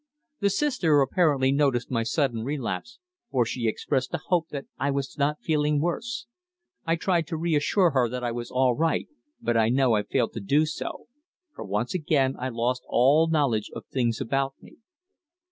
[0.39, 2.97] The Sister apparently noticed my sudden relapse,
[3.29, 6.25] for she expressed a hope that I was not feeling worse.
[6.87, 9.07] I tried to reassure her that I was all right,
[9.39, 11.05] but I know I failed to do so,
[11.53, 14.77] for once again I lost all knowledge of things about me.